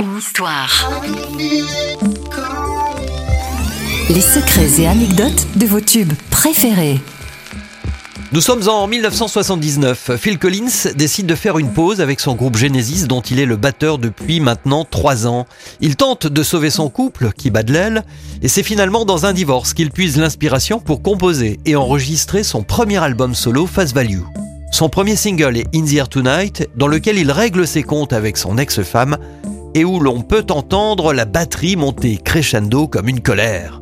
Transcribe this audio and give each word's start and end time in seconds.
Une 0.00 0.16
histoire. 0.16 0.90
Les 4.08 4.20
secrets 4.22 4.80
et 4.80 4.86
anecdotes 4.86 5.46
de 5.56 5.66
vos 5.66 5.82
tubes 5.82 6.14
préférés. 6.30 7.00
Nous 8.32 8.40
sommes 8.40 8.66
en 8.66 8.86
1979. 8.86 10.12
Phil 10.16 10.38
Collins 10.38 10.92
décide 10.96 11.26
de 11.26 11.34
faire 11.34 11.58
une 11.58 11.74
pause 11.74 12.00
avec 12.00 12.18
son 12.18 12.34
groupe 12.34 12.56
Genesis 12.56 13.06
dont 13.06 13.20
il 13.20 13.40
est 13.40 13.46
le 13.46 13.56
batteur 13.56 13.98
depuis 13.98 14.40
maintenant 14.40 14.86
trois 14.86 15.26
ans. 15.26 15.46
Il 15.80 15.96
tente 15.96 16.26
de 16.26 16.42
sauver 16.42 16.70
son 16.70 16.88
couple 16.88 17.30
qui 17.36 17.50
bat 17.50 17.62
de 17.62 17.74
l'aile 17.74 18.04
et 18.40 18.48
c'est 18.48 18.62
finalement 18.62 19.04
dans 19.04 19.26
un 19.26 19.34
divorce 19.34 19.74
qu'il 19.74 19.90
puise 19.90 20.16
l'inspiration 20.16 20.80
pour 20.80 21.02
composer 21.02 21.60
et 21.66 21.76
enregistrer 21.76 22.42
son 22.42 22.62
premier 22.62 23.02
album 23.02 23.34
solo 23.34 23.66
Face 23.66 23.92
Value. 23.92 24.22
Son 24.74 24.88
premier 24.88 25.14
single 25.14 25.56
est 25.56 25.68
In 25.72 25.84
the 25.84 25.94
Air 25.94 26.08
Tonight 26.08 26.68
dans 26.74 26.88
lequel 26.88 27.16
il 27.16 27.30
règle 27.30 27.64
ses 27.64 27.84
comptes 27.84 28.12
avec 28.12 28.36
son 28.36 28.58
ex-femme 28.58 29.18
et 29.72 29.84
où 29.84 30.00
l'on 30.00 30.22
peut 30.22 30.44
entendre 30.50 31.12
la 31.12 31.26
batterie 31.26 31.76
monter 31.76 32.16
crescendo 32.16 32.88
comme 32.88 33.08
une 33.08 33.20
colère. 33.20 33.80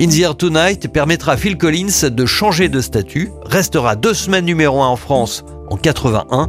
In 0.00 0.06
the 0.06 0.20
Air 0.20 0.36
Tonight 0.36 0.86
permettra 0.92 1.32
à 1.32 1.36
Phil 1.36 1.58
Collins 1.58 2.10
de 2.12 2.26
changer 2.26 2.68
de 2.68 2.80
statut, 2.80 3.32
restera 3.44 3.96
deux 3.96 4.14
semaines 4.14 4.44
numéro 4.44 4.80
1 4.80 4.86
en 4.86 4.94
France 4.94 5.44
en 5.68 5.76
81 5.76 6.48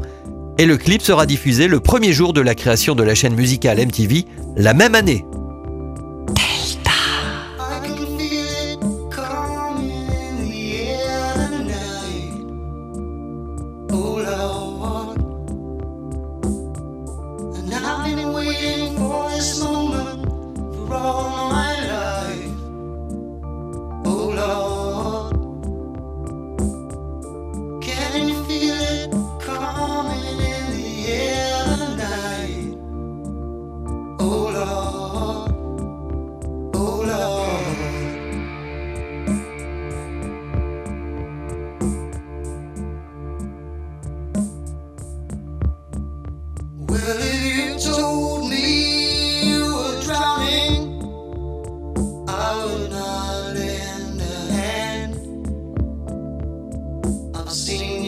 et 0.59 0.67
le 0.67 0.77
clip 0.77 1.01
sera 1.01 1.25
diffusé 1.25 1.67
le 1.67 1.79
premier 1.79 2.13
jour 2.13 2.33
de 2.33 2.41
la 2.41 2.53
création 2.53 2.93
de 2.93 3.01
la 3.01 3.15
chaîne 3.15 3.33
musicale 3.33 3.83
MTV 3.83 4.25
la 4.57 4.75
même 4.75 4.93
année. 4.93 5.25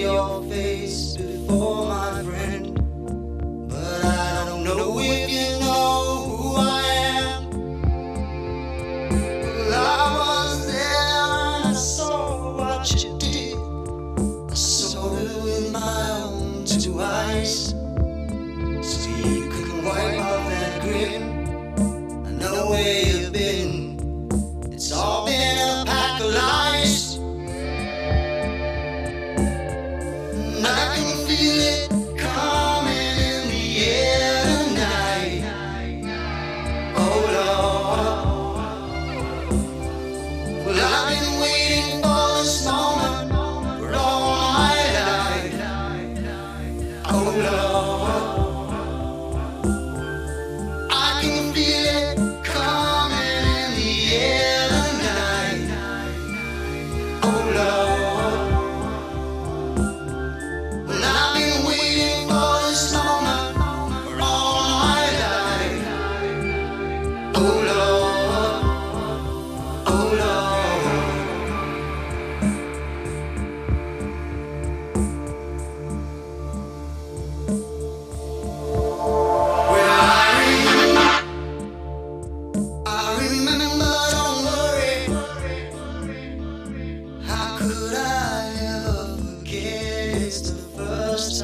Your 0.04 0.44
face 0.50 1.16
before, 1.16 1.88
my 1.88 2.24
friend. 2.24 2.63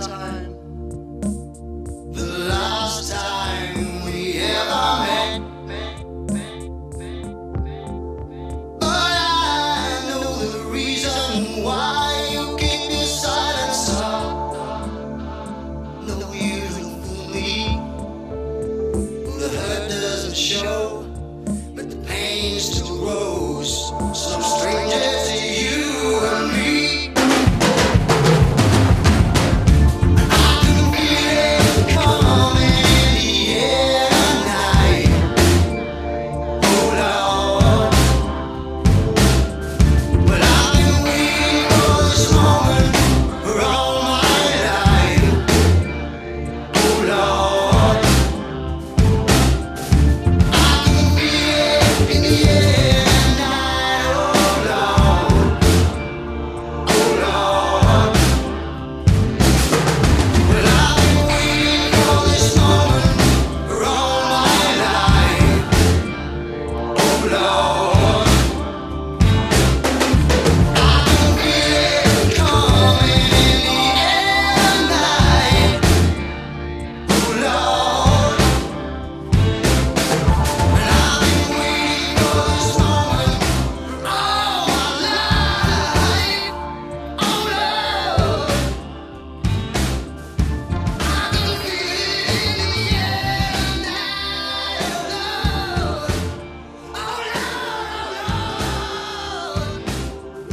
sun. 0.10 0.39